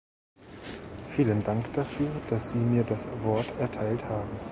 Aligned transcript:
Vielen 1.05 1.43
Dank 1.43 1.71
dafür, 1.73 2.09
dass 2.27 2.53
Sie 2.53 2.57
mir 2.57 2.83
das 2.83 3.07
Wort 3.21 3.53
erteilt 3.59 4.03
haben. 4.05 4.31